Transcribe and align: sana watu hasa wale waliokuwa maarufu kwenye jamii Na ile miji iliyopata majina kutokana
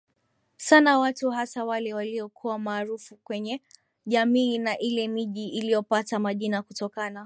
sana 0.57 0.99
watu 0.99 1.29
hasa 1.31 1.65
wale 1.65 1.93
waliokuwa 1.93 2.59
maarufu 2.59 3.17
kwenye 3.17 3.61
jamii 4.05 4.57
Na 4.57 4.77
ile 4.77 5.07
miji 5.07 5.49
iliyopata 5.49 6.19
majina 6.19 6.61
kutokana 6.61 7.19